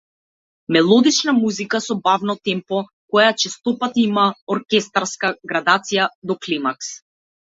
[0.75, 2.79] Мелодична музика со бавно темпо,
[3.15, 6.91] која честопати има оркестарска градација до климакс.